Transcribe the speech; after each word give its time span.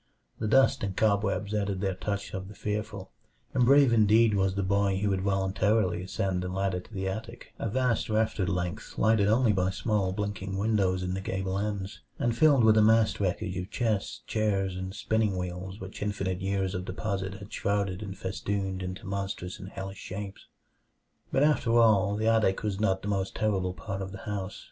The 0.39 0.47
dust 0.47 0.81
and 0.83 0.97
cobwebs 0.97 1.53
added 1.53 1.79
their 1.79 1.93
touch 1.93 2.33
of 2.33 2.47
the 2.47 2.55
fearful; 2.55 3.11
and 3.53 3.65
brave 3.67 3.93
indeed 3.93 4.33
was 4.33 4.55
the 4.55 4.63
boy 4.63 4.97
who 4.97 5.11
would 5.11 5.21
voluntarily 5.21 6.01
ascend 6.01 6.41
the 6.41 6.47
ladder 6.49 6.79
to 6.79 6.91
the 6.91 7.07
attic, 7.07 7.53
a 7.59 7.69
vast 7.69 8.09
raftered 8.09 8.49
length 8.49 8.97
lighted 8.97 9.27
only 9.27 9.53
by 9.53 9.69
small 9.69 10.11
blinking 10.11 10.57
windows 10.57 11.03
in 11.03 11.13
the 11.13 11.21
gable 11.21 11.59
ends, 11.59 12.01
and 12.17 12.35
filled 12.35 12.63
with 12.63 12.77
a 12.77 12.81
massed 12.81 13.19
wreckage 13.19 13.55
of 13.57 13.69
chests, 13.69 14.23
chairs, 14.25 14.75
and 14.75 14.95
spinning 14.95 15.37
wheels 15.37 15.79
which 15.79 16.01
infinite 16.01 16.41
years 16.41 16.73
of 16.73 16.83
deposit 16.85 17.35
had 17.35 17.53
shrouded 17.53 18.01
and 18.01 18.17
festooned 18.17 18.81
into 18.81 19.05
monstrous 19.05 19.59
and 19.59 19.69
hellish 19.69 19.99
shapes. 19.99 20.47
But 21.31 21.43
after 21.43 21.77
all, 21.77 22.15
the 22.15 22.25
attic 22.27 22.63
was 22.63 22.79
not 22.79 23.03
the 23.03 23.07
most 23.07 23.35
terrible 23.35 23.75
part 23.75 24.01
of 24.01 24.11
the 24.11 24.17
house. 24.25 24.59